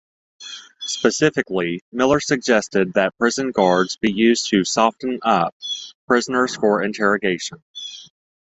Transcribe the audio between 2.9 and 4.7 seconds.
that prison guards be used to